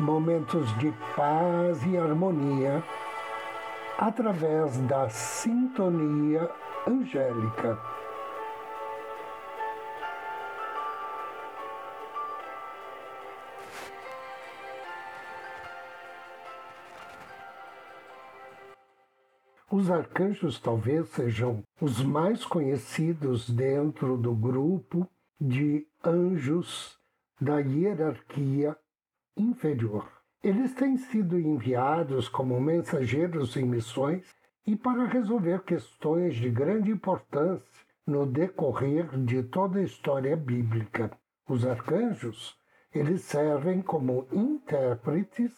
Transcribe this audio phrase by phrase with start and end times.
[0.00, 2.82] momentos de paz e harmonia
[3.98, 6.50] através da sintonia
[6.86, 7.78] angélica.
[19.70, 25.08] Os arcanjos talvez sejam os mais conhecidos dentro do grupo
[25.40, 26.98] de anjos
[27.40, 28.76] da hierarquia
[29.40, 30.06] inferior.
[30.42, 34.24] Eles têm sido enviados como mensageiros em missões
[34.66, 37.66] e para resolver questões de grande importância
[38.06, 41.10] no decorrer de toda a história bíblica.
[41.48, 42.56] Os arcanjos,
[42.92, 45.52] eles servem como intérpretes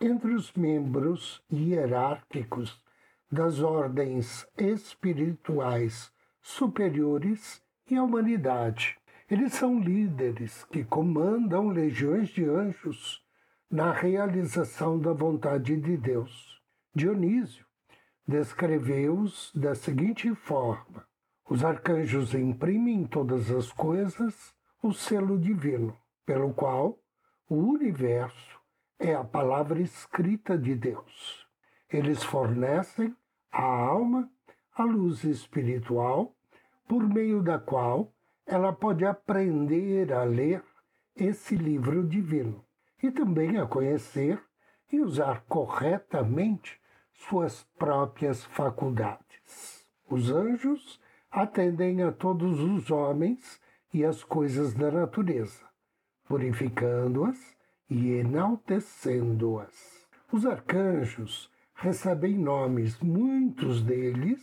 [0.00, 2.82] entre os membros hierárquicos
[3.30, 8.99] das ordens espirituais superiores e a humanidade.
[9.30, 13.24] Eles são líderes que comandam legiões de anjos
[13.70, 16.60] na realização da vontade de Deus.
[16.92, 17.64] Dionísio
[18.26, 21.06] descreveu-os da seguinte forma:
[21.48, 26.98] os arcanjos imprimem em todas as coisas o selo divino, pelo qual
[27.48, 28.60] o universo
[28.98, 31.46] é a palavra escrita de Deus.
[31.88, 33.14] Eles fornecem
[33.52, 34.28] à alma
[34.74, 36.34] a luz espiritual
[36.88, 38.12] por meio da qual
[38.46, 40.62] ela pode aprender a ler
[41.14, 42.64] esse livro divino
[43.02, 44.42] e também a conhecer
[44.92, 46.80] e usar corretamente
[47.12, 49.86] suas próprias faculdades.
[50.08, 51.00] Os anjos
[51.30, 53.60] atendem a todos os homens
[53.92, 55.64] e as coisas da natureza,
[56.24, 57.56] purificando-as
[57.88, 60.08] e enaltecendo-as.
[60.32, 64.40] Os arcanjos recebem nomes, muitos deles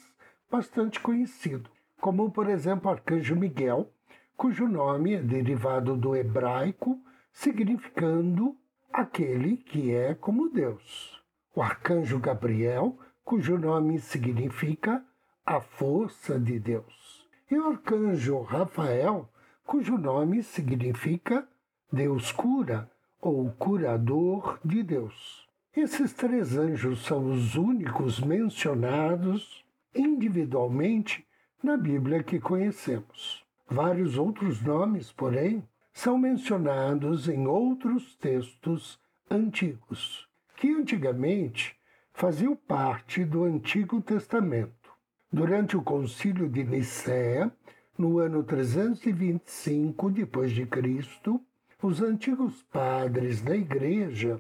[0.50, 3.92] bastante conhecidos, como por exemplo Arcanjo Miguel,
[4.36, 7.00] cujo nome é derivado do hebraico,
[7.32, 8.56] significando
[8.94, 11.22] aquele que é como Deus.
[11.56, 15.04] O arcanjo Gabriel, cujo nome significa
[15.46, 17.28] a força de Deus.
[17.50, 19.28] E o arcanjo Rafael,
[19.66, 21.48] cujo nome significa
[21.92, 25.48] Deus cura ou curador de Deus.
[25.76, 29.66] Esses três anjos são os únicos mencionados
[29.96, 31.26] individualmente
[31.62, 33.44] na Bíblia que conhecemos.
[33.70, 41.76] Vários outros nomes, porém, são mencionados em outros textos antigos, que antigamente
[42.14, 44.92] faziam parte do Antigo Testamento.
[45.32, 47.52] Durante o Concílio de Nicéia,
[47.98, 51.42] no ano 325 depois de Cristo,
[51.82, 54.40] os antigos padres da Igreja,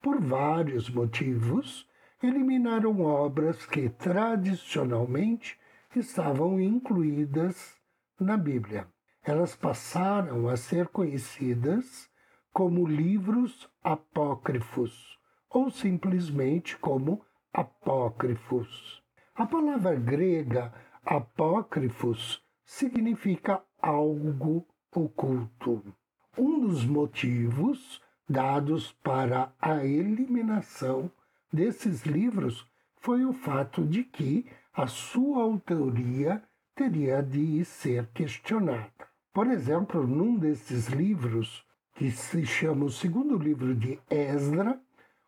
[0.00, 1.88] por vários motivos,
[2.22, 5.58] eliminaram obras que tradicionalmente
[5.98, 7.76] estavam incluídas
[8.18, 8.86] na Bíblia.
[9.22, 12.08] Elas passaram a ser conhecidas
[12.52, 19.02] como livros apócrifos ou simplesmente como apócrifos.
[19.34, 20.72] A palavra grega
[21.04, 25.94] apócrifos significa algo oculto.
[26.36, 31.10] Um dos motivos dados para a eliminação
[31.52, 32.66] desses livros
[32.96, 36.42] foi o fato de que a sua autoria
[36.74, 38.90] teria de ser questionada.
[39.30, 44.80] Por exemplo, num desses livros, que se chama o segundo livro de Esdra,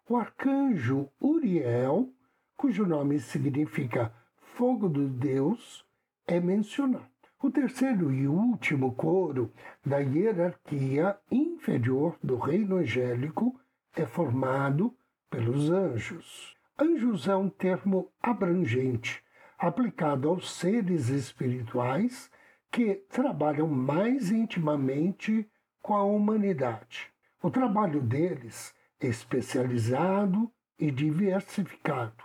[0.09, 2.11] o arcanjo Uriel,
[2.57, 5.85] cujo nome significa fogo do Deus,
[6.27, 7.05] é mencionado.
[7.43, 9.53] O terceiro e último coro
[9.85, 13.61] da hierarquia inferior do reino angélico
[13.95, 14.97] é formado
[15.29, 16.57] pelos anjos.
[16.79, 19.24] Anjos é um termo abrangente
[19.59, 22.31] aplicado aos seres espirituais
[22.71, 25.49] que trabalham mais intimamente
[25.81, 27.13] com a humanidade.
[27.43, 32.25] O trabalho deles é especializado e diversificado,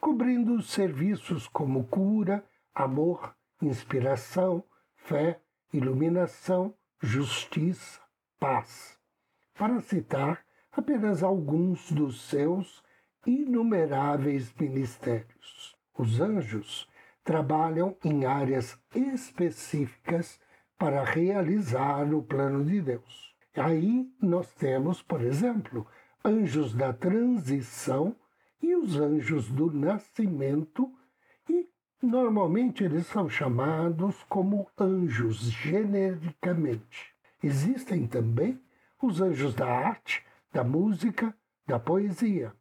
[0.00, 2.44] cobrindo serviços como cura,
[2.74, 4.64] amor, inspiração,
[4.96, 5.40] fé,
[5.72, 8.00] iluminação, justiça,
[8.38, 8.98] paz.
[9.54, 12.82] Para citar apenas alguns dos seus
[13.26, 15.76] inumeráveis ministérios.
[16.00, 16.88] Os anjos
[17.22, 20.40] trabalham em áreas específicas
[20.78, 23.34] para realizar o plano de Deus.
[23.54, 25.86] Aí nós temos, por exemplo,
[26.24, 28.16] anjos da transição
[28.62, 30.90] e os anjos do nascimento,
[31.46, 31.68] e
[32.00, 37.14] normalmente eles são chamados como anjos genericamente.
[37.42, 38.58] Existem também
[39.02, 41.36] os anjos da arte, da música,
[41.66, 42.54] da poesia,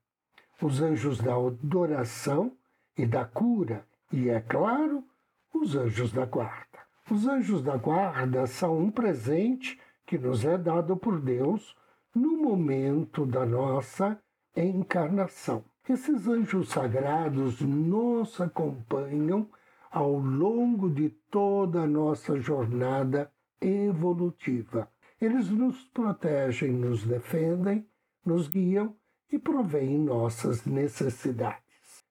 [0.62, 2.59] os anjos da adoração
[3.00, 5.06] e da cura, e, é claro,
[5.54, 6.80] os anjos da guarda.
[7.10, 11.78] Os anjos da guarda são um presente que nos é dado por Deus
[12.14, 14.22] no momento da nossa
[14.54, 15.64] encarnação.
[15.88, 19.50] Esses anjos sagrados nos acompanham
[19.90, 23.32] ao longo de toda a nossa jornada
[23.62, 24.92] evolutiva.
[25.22, 27.88] Eles nos protegem, nos defendem,
[28.26, 28.94] nos guiam
[29.32, 31.69] e provêm nossas necessidades.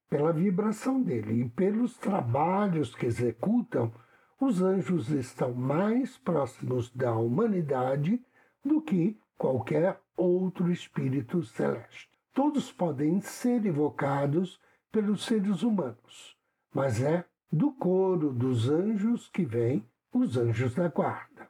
[0.08, 3.92] Pela vibração dele e pelos trabalhos que executam,
[4.40, 8.22] os anjos estão mais próximos da humanidade
[8.64, 12.08] do que qualquer outro espírito celeste.
[12.32, 14.60] Todos podem ser evocados
[14.90, 16.36] pelos seres humanos,
[16.72, 21.48] mas é do coro dos anjos que vêm os anjos da guarda,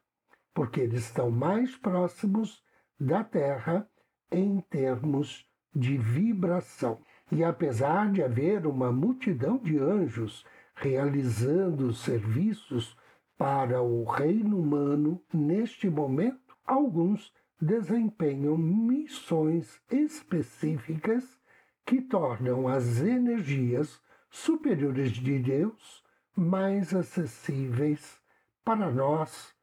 [0.52, 2.62] porque eles estão mais próximos
[2.98, 3.88] da Terra
[4.30, 7.00] em termos de vibração.
[7.30, 10.44] E apesar de haver uma multidão de anjos
[10.74, 12.96] realizando serviços
[13.36, 21.24] para o reino humano neste momento, alguns desempenham missões específicas
[21.84, 26.02] que tornam as energias superiores de Deus
[26.36, 28.20] mais acessíveis
[28.64, 29.54] para nós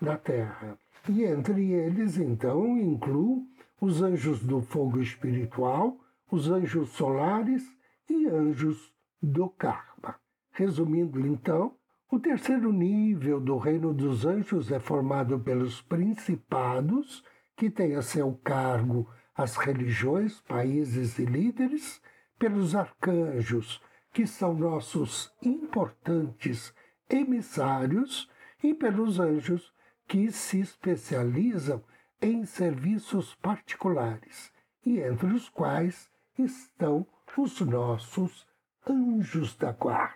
[0.00, 0.78] na Terra.
[1.08, 3.46] E entre eles, então, incluo
[3.80, 5.98] os anjos do fogo espiritual,
[6.30, 7.64] os anjos solares
[8.08, 8.92] e anjos
[9.22, 10.16] do karma.
[10.52, 11.76] Resumindo, então,
[12.10, 17.24] o terceiro nível do reino dos anjos é formado pelos principados,
[17.56, 22.00] que têm a seu cargo as religiões, países e líderes,
[22.38, 23.82] pelos arcanjos,
[24.12, 26.72] que são nossos importantes
[27.10, 28.30] emissários,
[28.62, 29.72] e pelos anjos,
[30.06, 31.82] que se especializam
[32.20, 34.52] em serviços particulares,
[34.86, 36.08] e entre os quais
[36.38, 38.46] estão os nossos
[38.88, 40.14] anjos da guarda.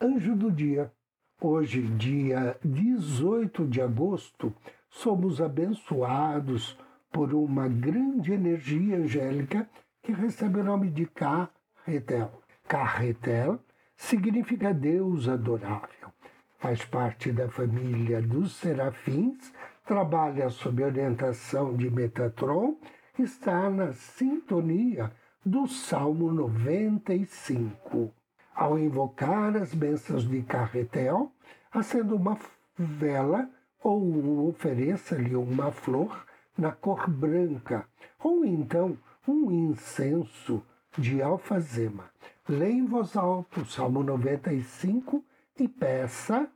[0.00, 0.92] Anjo do dia.
[1.40, 4.54] Hoje, dia 18 de agosto,
[4.88, 6.78] somos abençoados
[7.10, 9.68] por uma grande energia angélica
[10.02, 12.42] que recebe o nome de Carretel.
[12.68, 13.58] Carretel
[13.96, 16.12] significa Deus adorável.
[16.58, 19.52] Faz parte da família dos serafins,
[19.84, 22.76] trabalha sob orientação de Metatron,
[23.22, 25.12] está na sintonia
[25.44, 28.12] do Salmo 95
[28.54, 31.32] ao invocar as bênçãos de Carretel,
[31.72, 32.38] acenda uma
[32.76, 33.48] vela
[33.82, 36.26] ou ofereça-lhe uma flor
[36.58, 37.88] na cor branca,
[38.22, 40.62] ou então um incenso
[40.98, 42.10] de alfazema.
[42.48, 45.24] Leia em voz alta o Salmo 95
[45.58, 46.46] e peça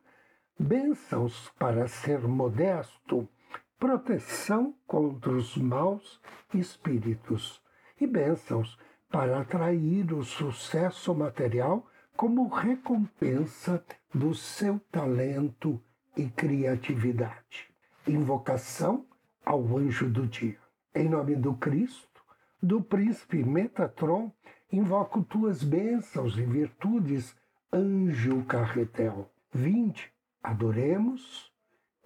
[0.58, 3.28] bênçãos para ser modesto,
[3.78, 6.20] proteção contra os maus
[6.52, 7.62] espíritos
[8.00, 8.78] e bênçãos
[9.10, 15.80] para atrair o sucesso material como recompensa do seu talento
[16.16, 17.68] e criatividade.
[18.06, 19.06] Invocação
[19.44, 20.58] ao anjo do dia.
[20.94, 22.22] Em nome do Cristo,
[22.62, 24.32] do príncipe Metatron,
[24.70, 27.36] invoco tuas bênçãos e virtudes,
[27.72, 29.30] anjo carretel.
[29.52, 30.10] Vinde,
[30.42, 31.53] adoremos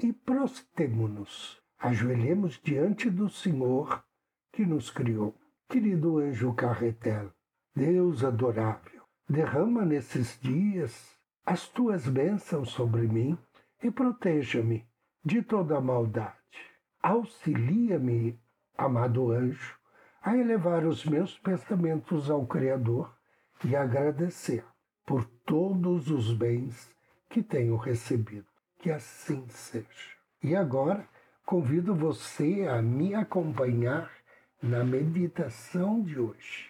[0.01, 1.61] e prostemo-nos.
[1.79, 4.05] Ajoelhemos diante do Senhor
[4.53, 5.35] que nos criou.
[5.69, 7.31] Querido anjo carretel,
[7.75, 8.99] Deus adorável,
[9.31, 11.15] Derrama nesses dias
[11.45, 13.37] as tuas bênçãos sobre mim
[13.83, 14.87] e proteja-me
[15.23, 16.35] de toda maldade.
[17.03, 18.41] Auxilia-me,
[18.75, 19.77] amado anjo,
[20.23, 23.15] a elevar os meus pensamentos ao Criador
[23.63, 24.65] e agradecer
[25.05, 26.91] por todos os bens
[27.29, 28.48] que tenho recebido.
[28.79, 29.87] Que assim seja.
[30.43, 31.05] E agora
[31.45, 34.11] convido você a me acompanhar
[34.63, 36.69] na meditação de hoje.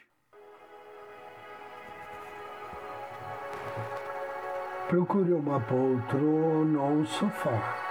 [4.88, 7.84] Procure uma poltrona ou um sofá.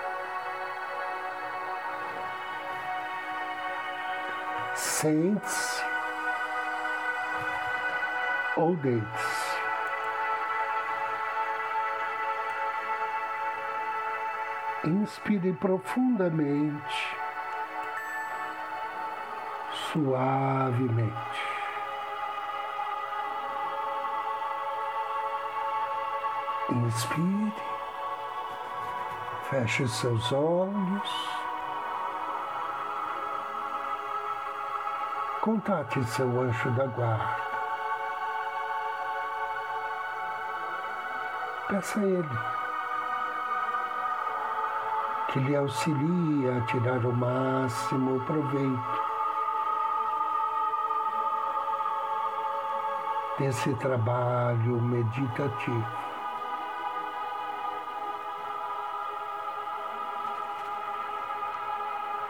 [4.73, 5.83] Sente-se
[8.55, 9.36] ou deite-se.
[14.83, 17.15] Inspire profundamente,
[19.91, 21.41] suavemente.
[26.69, 27.53] Inspire,
[29.49, 31.37] feche seus olhos
[35.47, 37.37] Contate seu anjo da guarda.
[41.69, 42.66] Peça a ele
[45.31, 49.01] que lhe auxilie a tirar o máximo proveito
[53.37, 56.07] desse trabalho meditativo.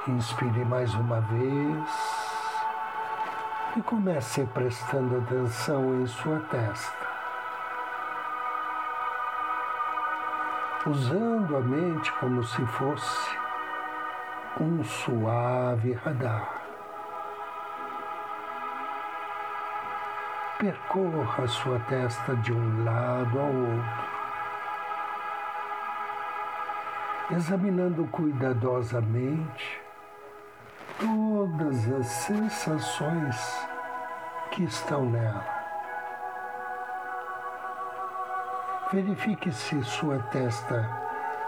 [0.08, 2.28] Inspire mais uma vez
[3.76, 7.07] e comece prestando atenção em sua testa.
[10.90, 13.38] Usando a mente como se fosse
[14.58, 16.62] um suave radar.
[20.58, 24.06] Percorra sua testa de um lado ao outro,
[27.32, 29.82] examinando cuidadosamente
[30.98, 33.68] todas as sensações
[34.52, 35.57] que estão nela.
[38.92, 40.90] Verifique se sua testa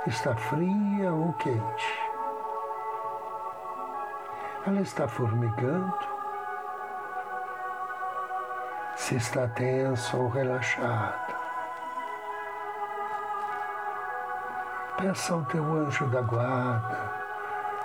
[0.05, 2.10] está fria ou quente.
[4.67, 5.98] Ela está formigando?
[8.98, 11.39] Se está tensa ou relaxada.
[14.98, 17.24] Peça ao teu anjo da guarda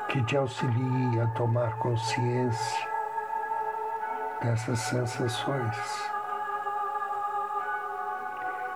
[0.09, 2.89] que te auxilie a tomar consciência
[4.43, 6.14] dessas sensações.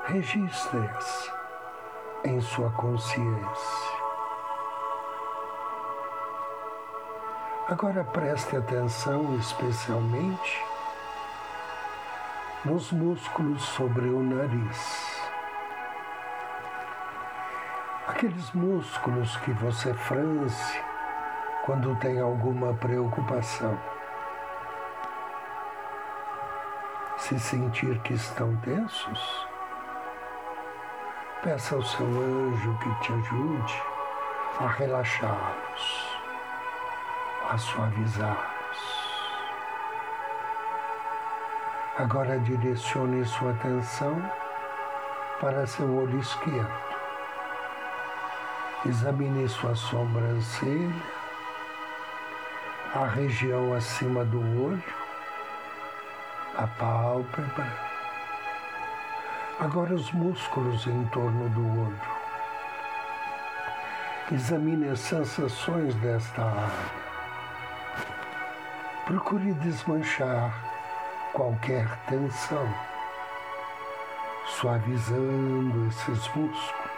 [0.09, 1.31] Registre-as
[2.25, 3.99] em sua consciência.
[7.69, 10.65] Agora preste atenção especialmente
[12.65, 15.21] nos músculos sobre o nariz.
[18.07, 20.83] Aqueles músculos que você franze
[21.67, 23.79] quando tem alguma preocupação.
[27.19, 29.47] Se sentir que estão tensos,
[31.43, 33.83] peça ao seu anjo que te ajude
[34.61, 36.19] a relaxá-los,
[37.51, 38.49] a suavizá-los.
[41.99, 44.21] Agora direcione sua atenção
[45.41, 46.89] para seu olho esquerdo.
[48.87, 51.19] Examine sua sobrancelha
[52.95, 54.83] a região acima do olho,
[56.57, 57.88] a pálpebra,
[59.61, 62.19] agora os músculos em torno do olho.
[64.31, 67.09] Examine as sensações desta área.
[69.07, 70.55] Procure desmanchar
[71.33, 72.69] qualquer tensão,
[74.47, 76.89] suavizando esses músculos.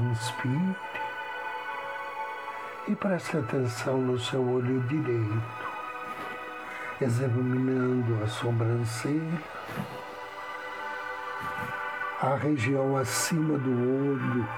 [0.00, 0.76] Inspire
[2.88, 5.71] e preste atenção no seu olho direito,
[7.02, 9.42] examinando a sobrancelha,
[12.20, 14.48] a região acima do olho,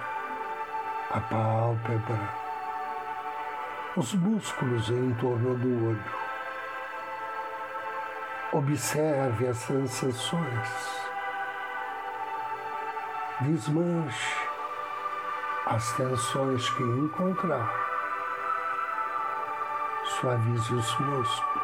[1.10, 2.28] a pálpebra,
[3.96, 6.04] os músculos em torno do olho.
[8.52, 11.04] Observe as sensações.
[13.40, 14.36] Desmanche
[15.66, 17.84] as tensões que encontrar
[20.20, 21.63] suavize os músculos.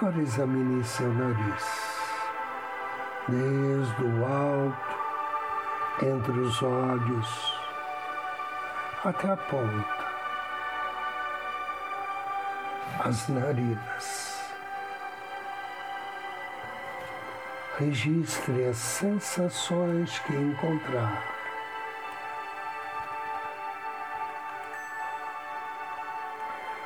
[0.00, 1.64] Agora examine seu nariz,
[3.26, 4.96] desde o alto,
[6.00, 7.60] entre os olhos,
[9.04, 10.06] até a ponta,
[13.00, 14.40] as narinas.
[17.76, 21.24] Registre as sensações que encontrar.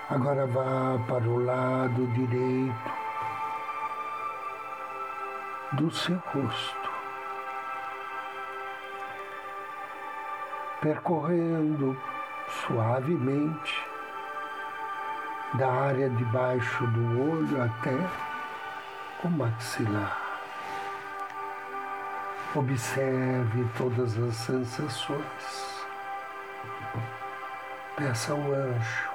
[0.08, 3.01] Agora vá para o lado direito
[5.72, 6.90] do seu rosto,
[10.80, 11.96] percorrendo
[12.48, 13.86] suavemente
[15.54, 17.96] da área debaixo do olho até
[19.24, 20.20] o maxilar.
[22.54, 25.86] Observe todas as sensações.
[27.96, 29.12] Peça ao anjo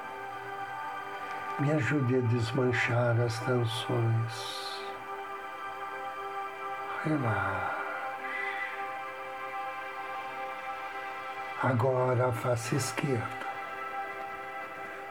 [1.59, 4.66] me ajude a desmanchar as tensões.
[11.63, 13.47] Agora a face esquerda.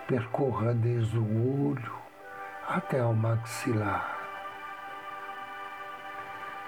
[0.06, 1.92] Percorra desde o olho
[2.68, 4.16] até o maxilar,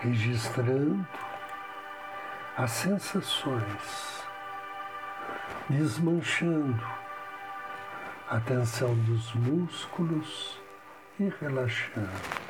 [0.00, 1.06] registrando
[2.56, 4.18] as sensações
[5.68, 6.82] desmanchando
[8.30, 10.58] a tensão dos músculos
[11.20, 12.47] e relaxando.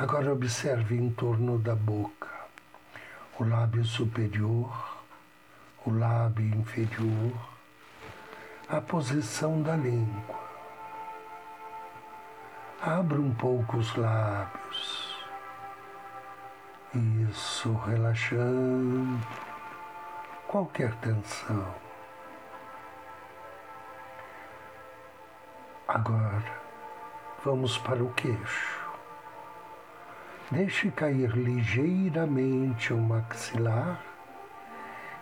[0.00, 2.30] Agora observe em torno da boca
[3.38, 5.04] o lábio superior,
[5.84, 7.34] o lábio inferior,
[8.66, 10.40] a posição da língua.
[12.80, 15.14] Abra um pouco os lábios.
[17.28, 19.20] Isso, relaxando
[20.48, 21.74] qualquer tensão.
[25.86, 26.58] Agora,
[27.44, 28.79] vamos para o queixo.
[30.50, 34.00] Deixe cair ligeiramente o maxilar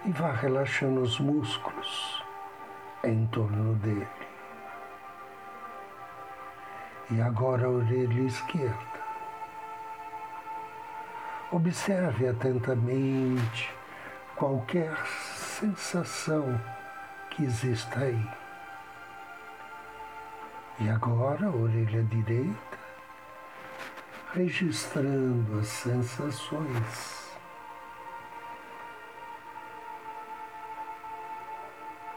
[0.06, 2.24] e vá relaxando os músculos
[3.04, 4.08] em torno dele.
[7.10, 8.98] E agora a orelha esquerda.
[11.50, 13.70] Observe atentamente
[14.34, 16.58] qualquer sensação
[17.30, 18.28] que exista aí.
[20.80, 22.77] E agora a orelha direita,
[24.34, 27.28] registrando as sensações.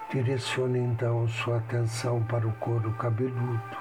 [0.09, 3.77] Direcione então sua atenção para o couro cabeludo.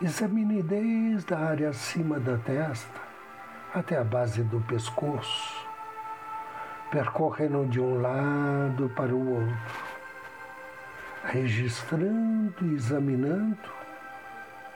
[0.00, 3.00] Examine desde a área acima da testa
[3.74, 5.66] até a base do pescoço,
[6.90, 9.56] percorrendo de um lado para o outro,
[11.24, 13.75] registrando e examinando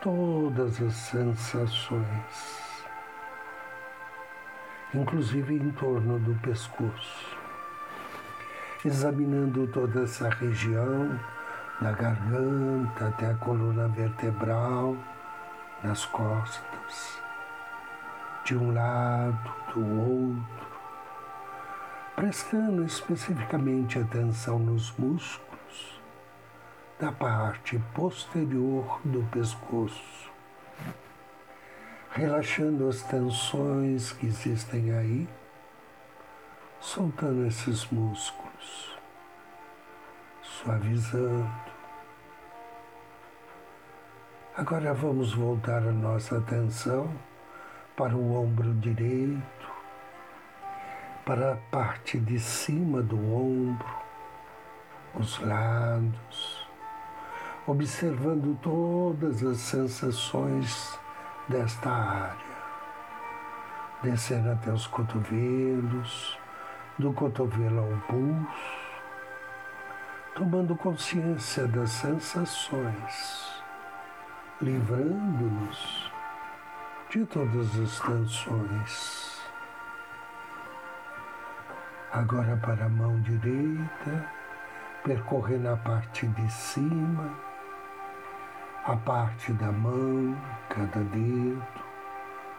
[0.02, 2.84] todas as sensações,
[4.94, 7.40] inclusive em torno do pescoço
[8.84, 11.18] examinando toda essa região,
[11.80, 14.96] da garganta até a coluna vertebral,
[15.82, 17.20] nas costas,
[18.44, 20.66] de um lado, do outro,
[22.16, 25.49] prestando especificamente atenção nos músculos
[27.00, 30.30] da parte posterior do pescoço,
[32.10, 35.26] relaxando as tensões que existem aí
[36.78, 38.98] soltando esses músculos,
[40.42, 41.50] suavizando.
[44.54, 47.10] Agora vamos voltar a nossa atenção
[47.96, 49.70] para o ombro direito,
[51.24, 53.88] para a parte de cima do ombro,
[55.14, 56.59] os lados,
[57.66, 60.98] observando todas as sensações
[61.48, 62.56] desta área,
[64.02, 66.38] descendo até os cotovelos,
[66.98, 68.90] do cotovelo ao pulso,
[70.34, 73.62] tomando consciência das sensações,
[74.60, 76.12] livrando-nos
[77.10, 79.40] de todas as tensões.
[82.12, 84.30] Agora para a mão direita,
[85.02, 87.49] percorrendo a parte de cima,
[88.84, 90.36] a parte da mão,
[90.68, 91.62] cada dedo,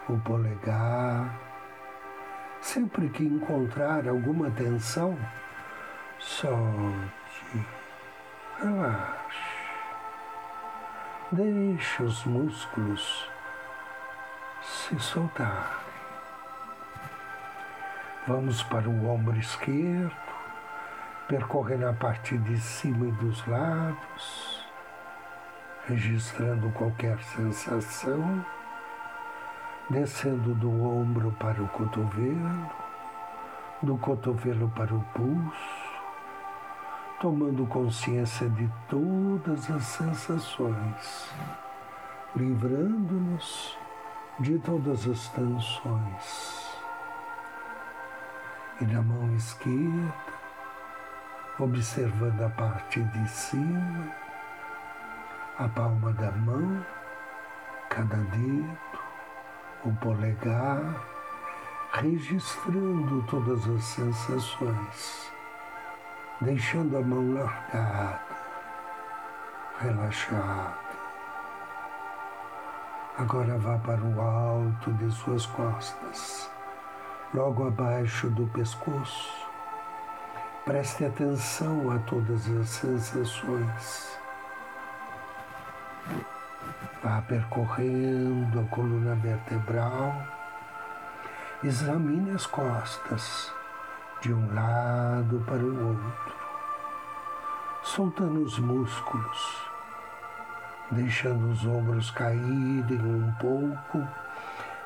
[0.09, 1.51] o polegar,
[2.61, 5.17] Sempre que encontrar alguma tensão,
[6.19, 7.65] solte,
[8.61, 9.39] relaxe.
[11.31, 13.29] Deixe os músculos
[14.61, 15.83] se soltar.
[18.27, 20.15] Vamos para o ombro esquerdo,
[21.27, 24.50] percorrendo a parte de cima e dos lados,
[25.87, 28.45] registrando qualquer sensação
[29.91, 32.69] descendo do ombro para o cotovelo,
[33.81, 35.91] do cotovelo para o pulso,
[37.19, 41.29] tomando consciência de todas as sensações,
[42.35, 43.77] livrando-nos
[44.39, 46.71] de todas as tensões.
[48.79, 50.13] E na mão esquerda,
[51.59, 54.30] observando a parte de cima,
[55.57, 56.85] a palma da mão,
[57.89, 58.77] cada dedo,
[59.83, 60.95] o polegar,
[61.91, 65.31] registrando todas as sensações,
[66.39, 68.21] deixando a mão largada,
[69.79, 70.91] relaxada.
[73.17, 76.49] Agora vá para o alto de suas costas,
[77.33, 79.47] logo abaixo do pescoço.
[80.63, 84.20] Preste atenção a todas as sensações
[87.03, 90.13] Vá percorrendo a coluna vertebral.
[91.63, 93.51] Examine as costas
[94.21, 96.35] de um lado para o outro,
[97.83, 99.69] soltando os músculos,
[100.91, 104.07] deixando os ombros caírem um pouco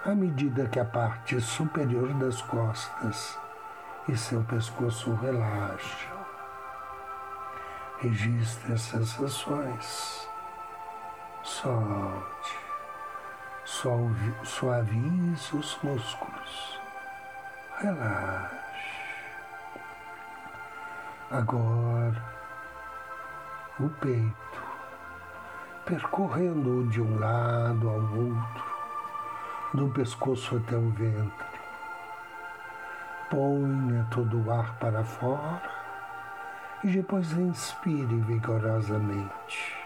[0.05, 3.37] à medida que a parte superior das costas
[4.07, 6.13] e seu pescoço relaxa.
[7.99, 10.34] Registre as sensações.
[11.45, 12.57] Solte.
[13.63, 16.79] Suavize os músculos.
[17.77, 18.55] Relaxe.
[21.29, 22.23] Agora,
[23.79, 24.63] o peito,
[25.85, 28.65] percorrendo de um lado ao outro,
[29.75, 31.59] do pescoço até o ventre.
[33.29, 35.69] Ponha todo o ar para fora
[36.83, 39.84] e depois inspire vigorosamente,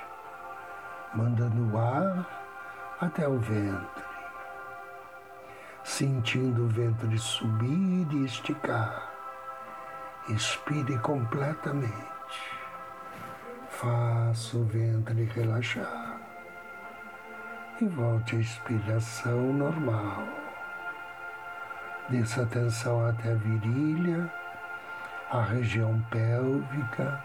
[1.14, 2.26] mandando o ar
[3.02, 4.04] até o ventre,
[5.84, 9.10] sentindo o ventre subir e esticar.
[10.30, 11.94] Expire completamente.
[13.70, 16.20] Faça o ventre relaxar
[17.82, 20.24] e volte à expiração normal.
[22.10, 24.32] Desça atenção até a virilha,
[25.32, 27.24] a região pélvica.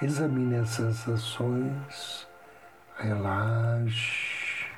[0.00, 2.29] Examine as sensações,
[3.00, 4.68] relaxe.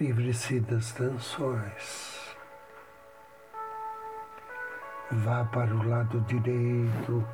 [0.00, 2.36] Livre-se das tensões.
[5.10, 7.26] Vá para o lado direito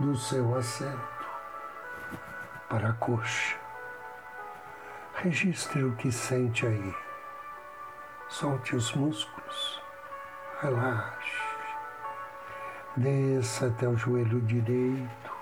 [0.00, 1.26] do seu assento,
[2.68, 3.56] para a coxa.
[5.14, 6.94] Registre o que sente aí.
[8.28, 9.82] Solte os músculos.
[10.60, 11.38] Relaxe.
[12.96, 15.37] Desça até o joelho direito.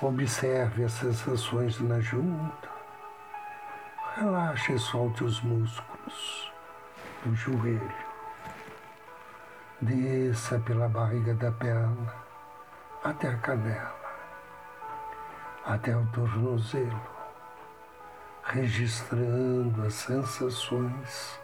[0.00, 2.68] Observe as sensações na junta.
[4.16, 6.52] Relaxe e solte os músculos
[7.24, 8.10] do joelho.
[9.80, 12.14] Desça pela barriga da perna
[13.04, 13.94] até a canela,
[15.64, 17.20] até o tornozelo
[18.52, 21.40] registrando as sensações,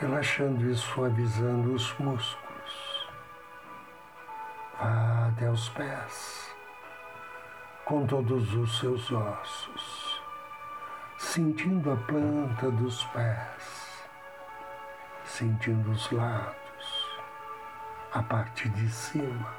[0.00, 2.45] relaxando e suavizando os músculos.
[4.78, 6.54] Vá até os pés,
[7.84, 10.22] com todos os seus ossos,
[11.18, 14.08] sentindo a planta dos pés,
[15.24, 17.18] sentindo os lados,
[18.12, 19.54] a parte de cima,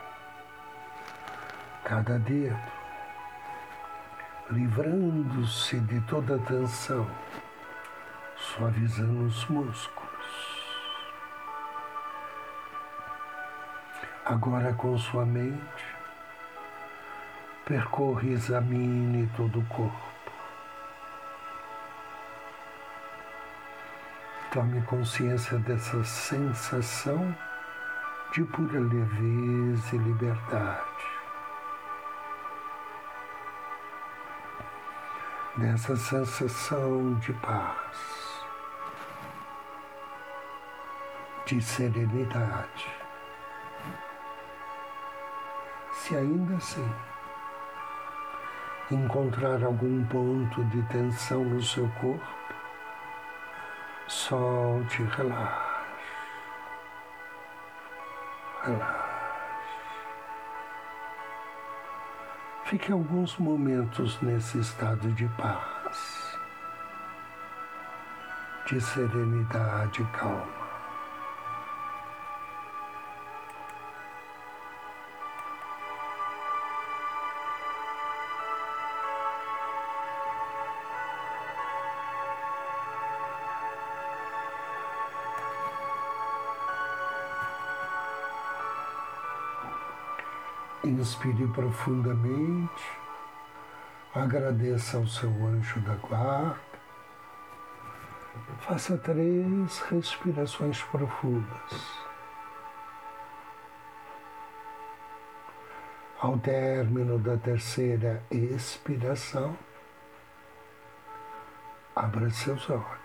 [1.83, 2.77] cada dedo
[4.49, 7.05] livrando-se de toda tensão,
[8.37, 10.06] suavizando os músculos.
[14.29, 15.85] Agora com sua mente,
[17.65, 20.11] percorre e examine todo o corpo.
[24.51, 27.33] Tome consciência dessa sensação
[28.33, 31.17] de pura leveza e liberdade.
[35.57, 37.97] nessa sensação de paz,
[41.47, 43.06] de serenidade.
[45.97, 46.89] Se ainda assim
[48.89, 52.25] encontrar algum ponto de tensão no seu corpo,
[54.07, 55.81] solte relaxe.
[58.63, 59.07] Relaxe.
[62.65, 66.39] Fique alguns momentos nesse estado de paz,
[68.67, 70.66] de serenidade e calma.
[90.83, 92.83] Inspire profundamente,
[94.13, 96.59] agradeça ao seu anjo da guarda,
[98.59, 102.07] faça três respirações profundas.
[106.19, 109.57] Ao término da terceira expiração,
[111.95, 112.96] abra seus olhos.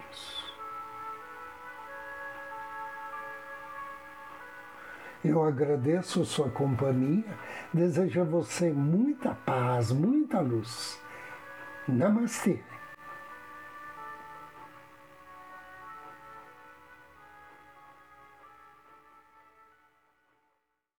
[5.24, 7.24] Eu agradeço sua companhia,
[7.72, 11.00] desejo a você muita paz, muita luz.
[11.86, 12.58] Namastê.